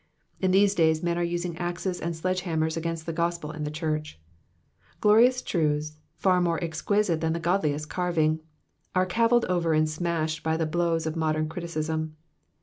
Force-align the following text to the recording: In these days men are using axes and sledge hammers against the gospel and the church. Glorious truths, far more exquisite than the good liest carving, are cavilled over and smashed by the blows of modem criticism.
In 0.39 0.49
these 0.49 0.73
days 0.73 1.03
men 1.03 1.15
are 1.19 1.23
using 1.23 1.55
axes 1.59 2.01
and 2.01 2.15
sledge 2.15 2.41
hammers 2.41 2.75
against 2.75 3.05
the 3.05 3.13
gospel 3.13 3.51
and 3.51 3.67
the 3.67 3.69
church. 3.69 4.19
Glorious 4.99 5.43
truths, 5.43 5.97
far 6.15 6.41
more 6.41 6.57
exquisite 6.63 7.21
than 7.21 7.33
the 7.33 7.39
good 7.39 7.61
liest 7.61 7.87
carving, 7.87 8.39
are 8.95 9.05
cavilled 9.05 9.45
over 9.45 9.73
and 9.73 9.87
smashed 9.87 10.41
by 10.41 10.57
the 10.57 10.65
blows 10.65 11.05
of 11.05 11.15
modem 11.15 11.47
criticism. 11.47 12.15